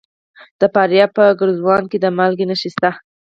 د 0.59 0.61
فاریاب 0.73 1.09
په 1.17 1.23
ګرزوان 1.39 1.83
کې 1.91 1.97
د 1.99 2.05
مالګې 2.17 2.45
نښې 2.49 2.69
شته. 2.73 2.89